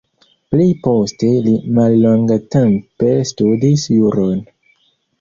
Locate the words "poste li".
0.87-1.53